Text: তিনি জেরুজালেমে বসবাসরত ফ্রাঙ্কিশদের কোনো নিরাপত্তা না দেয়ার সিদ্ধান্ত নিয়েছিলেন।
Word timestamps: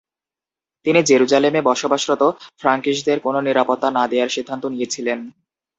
তিনি 0.85 0.99
জেরুজালেমে 1.03 1.61
বসবাসরত 1.69 2.23
ফ্রাঙ্কিশদের 2.59 3.17
কোনো 3.19 3.39
নিরাপত্তা 3.41 3.87
না 3.91 4.03
দেয়ার 4.11 4.33
সিদ্ধান্ত 4.35 4.63
নিয়েছিলেন। 4.65 5.19